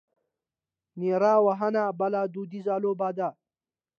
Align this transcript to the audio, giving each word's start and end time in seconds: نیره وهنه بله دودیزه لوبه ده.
نیره 0.99 1.33
وهنه 1.45 1.83
بله 1.99 2.21
دودیزه 2.33 2.75
لوبه 2.83 3.09
ده. 3.17 3.29